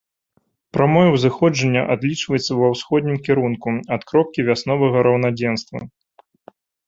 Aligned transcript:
Прамое 0.77 1.09
ўзыходжанне 1.15 1.81
адлічваецца 1.95 2.51
ва 2.61 2.67
ўсходнім 2.73 3.17
кірунку 3.27 3.75
ад 3.99 4.09
кропкі 4.13 4.47
вясновага 4.49 4.97
раўнадзенства. 5.11 5.79